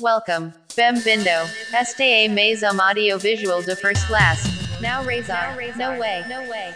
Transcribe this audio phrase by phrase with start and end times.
[0.00, 0.52] Welcome.
[0.76, 1.30] Bem-vindo.
[1.72, 4.42] Este é mais um audiovisual de first class.
[4.80, 5.56] Now Razor.
[5.76, 6.22] No way.
[6.28, 6.74] No way.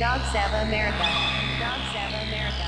[0.00, 1.04] Dog Sava America.
[1.58, 2.66] Dog Sava America.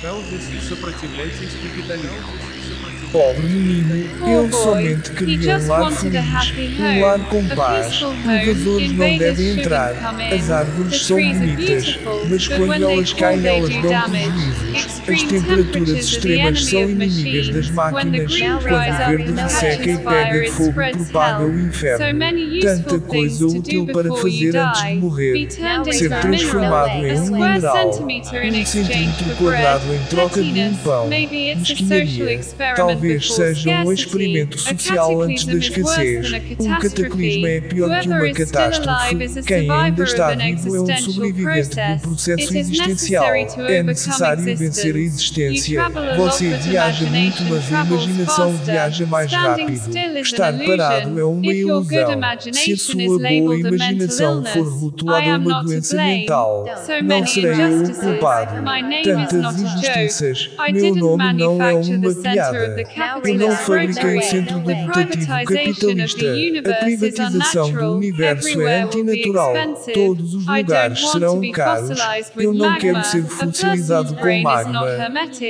[0.00, 2.81] Felves e сопротивляйтесь капитализму.
[3.13, 4.51] Pobre menino, ele boy.
[4.51, 7.97] somente queria just um lar feliz, um lar com paz.
[7.99, 9.93] Provadores não devem entrar.
[10.33, 14.09] As árvores The são trees are bonitas, beautiful, mas but quando elas caem, elas dão
[14.09, 14.73] prejuízos.
[15.05, 17.93] As Extreme temperaturas extremas são inimigas das machines.
[17.93, 18.63] When the máquinas.
[18.63, 21.53] Quando o verde resseca e pega fogo, spreads propaga o hell.
[21.53, 22.17] So inferno.
[22.19, 25.47] many Tanta useful coisa útil para fazer antes de morrer.
[25.91, 27.93] Ser transformado em um mineral.
[27.93, 30.01] centimeter in Um exchange centímetro for quadrado bread.
[30.01, 31.07] em troca de um pão.
[31.07, 32.33] Maybe it's a social Mesquinharia.
[32.39, 36.31] experiment Talvez seja um experimento social antes da escassez.
[36.59, 39.43] Um cataclismo é pior que uma catástrofe.
[39.45, 42.01] Quem ainda está vivo é um sobrevivente do process.
[42.01, 43.25] processo existencial.
[43.67, 45.81] É necessário vencer a existência.
[46.15, 49.81] Você viaja muito, mas a imaginação viaja mais rápido.
[50.19, 52.21] Estar parado é uma ilusão.
[52.53, 56.65] Se a sua boa imaginação for rotulada uma doença mental,
[57.03, 58.63] não serei eu o culpado.
[59.03, 60.49] Tantas injustiças.
[60.71, 62.92] Meu nome não é uma piada.
[63.23, 64.23] Eu não rotary.
[64.23, 66.25] centro of capitalista.
[66.69, 69.53] A privatização do universo é antinatural.
[69.93, 71.99] Todos os lugares serão caros.
[72.37, 74.83] Eu não quero ser fossilizado com magma.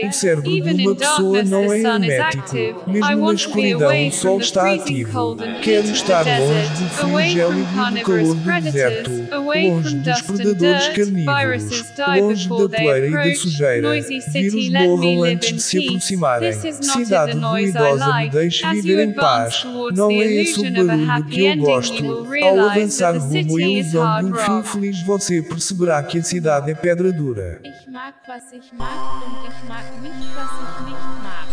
[0.07, 2.89] O cérebro de uma pessoa não é hermético.
[2.89, 5.37] Mesmo na escuridão, o sol está ativo.
[5.61, 11.83] Quero estar longe do frio gélido e do calor do deserto, longe dos predadores carnívoros,
[12.17, 13.89] longe da poeira e da sujeira.
[14.31, 16.53] Vírus morram antes de se aproximarem.
[16.53, 18.31] Cidade the noise I ruidosa me like.
[18.31, 19.53] deixe As viver you em paz.
[19.55, 22.03] advance towards Não the é esse illusion o of a happy que eu ending, gosto.
[22.03, 24.33] you will Ao realize avançar that the rumo à city is ilusão de hard um
[24.35, 24.67] fim rock.
[24.69, 27.59] feliz, você perceberá que a cidade é pedra dura.
[27.63, 28.89] Ich mag, was ich mag
[29.25, 31.47] und ich mag nicht, was ich nicht mag.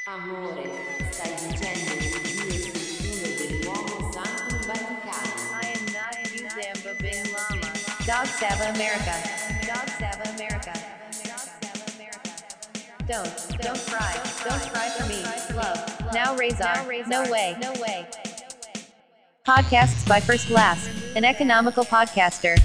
[0.08, 0.64] Amore,
[1.12, 2.81] stai dicendo
[8.22, 9.14] Dog Sava America.
[9.98, 10.74] Sava America.
[11.26, 12.24] Dog Sava America.
[13.08, 14.14] Don't, don't cry.
[14.48, 15.24] Don't cry for me.
[15.56, 16.14] Love.
[16.14, 16.72] Now Razor.
[17.08, 17.58] No way.
[17.60, 18.06] No way.
[19.44, 22.62] Podcasts by First Class, an economical podcaster.